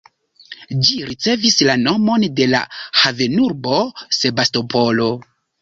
Ĝi 0.87 0.95
ricevis 1.09 1.57
la 1.67 1.75
nomon 1.83 2.25
de 2.41 2.49
la 2.55 2.63
havenurbo 3.03 3.85
Sebastopolo. 4.23 5.11